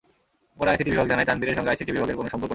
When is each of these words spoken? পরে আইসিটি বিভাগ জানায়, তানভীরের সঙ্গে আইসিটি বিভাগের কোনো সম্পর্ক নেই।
পরে 0.57 0.69
আইসিটি 0.71 0.89
বিভাগ 0.93 1.07
জানায়, 1.11 1.27
তানভীরের 1.29 1.57
সঙ্গে 1.57 1.71
আইসিটি 1.71 1.91
বিভাগের 1.97 2.17
কোনো 2.19 2.29
সম্পর্ক 2.33 2.41
নেই। 2.41 2.49